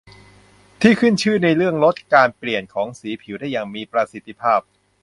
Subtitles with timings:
[0.81, 4.59] ที่ขึ้นชื่อในเรื่องลดการเปลี่ยนของสีผิวได้อย่างมีประสิทธิภาพ